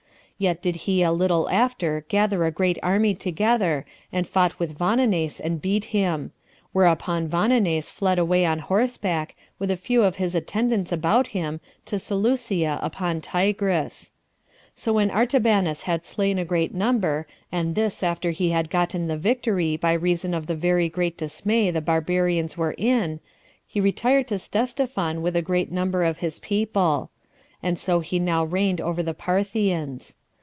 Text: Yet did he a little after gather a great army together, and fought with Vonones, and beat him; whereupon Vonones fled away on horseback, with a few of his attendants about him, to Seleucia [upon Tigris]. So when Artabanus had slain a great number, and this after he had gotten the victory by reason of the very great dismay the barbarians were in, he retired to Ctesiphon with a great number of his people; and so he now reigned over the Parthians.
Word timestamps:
Yet 0.41 0.59
did 0.63 0.75
he 0.89 1.03
a 1.03 1.11
little 1.11 1.47
after 1.51 2.03
gather 2.07 2.43
a 2.45 2.49
great 2.51 2.79
army 2.81 3.13
together, 3.13 3.85
and 4.11 4.25
fought 4.25 4.57
with 4.57 4.75
Vonones, 4.75 5.39
and 5.39 5.61
beat 5.61 5.85
him; 5.93 6.31
whereupon 6.73 7.27
Vonones 7.27 7.91
fled 7.91 8.17
away 8.17 8.43
on 8.43 8.57
horseback, 8.57 9.35
with 9.59 9.69
a 9.69 9.77
few 9.77 10.01
of 10.01 10.15
his 10.15 10.33
attendants 10.33 10.91
about 10.91 11.27
him, 11.27 11.59
to 11.85 11.99
Seleucia 11.99 12.79
[upon 12.81 13.21
Tigris]. 13.21 14.09
So 14.73 14.93
when 14.93 15.11
Artabanus 15.11 15.83
had 15.83 16.05
slain 16.07 16.39
a 16.39 16.43
great 16.43 16.73
number, 16.73 17.27
and 17.51 17.75
this 17.75 18.01
after 18.01 18.31
he 18.31 18.49
had 18.49 18.71
gotten 18.71 19.05
the 19.05 19.17
victory 19.17 19.77
by 19.77 19.93
reason 19.93 20.33
of 20.33 20.47
the 20.47 20.55
very 20.55 20.89
great 20.89 21.19
dismay 21.19 21.69
the 21.69 21.81
barbarians 21.81 22.57
were 22.57 22.73
in, 22.79 23.19
he 23.67 23.79
retired 23.79 24.27
to 24.29 24.39
Ctesiphon 24.39 25.21
with 25.21 25.35
a 25.35 25.43
great 25.43 25.71
number 25.71 26.03
of 26.03 26.17
his 26.17 26.39
people; 26.39 27.11
and 27.61 27.77
so 27.77 27.99
he 27.99 28.17
now 28.17 28.43
reigned 28.43 28.81
over 28.81 29.03
the 29.03 29.13
Parthians. 29.13 30.17